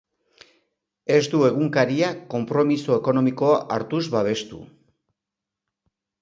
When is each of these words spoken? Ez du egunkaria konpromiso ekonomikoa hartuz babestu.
Ez 1.15 1.19
du 1.33 1.41
egunkaria 1.49 2.09
konpromiso 2.35 2.95
ekonomikoa 3.03 3.53
hartuz 3.77 4.01
babestu. 4.17 4.63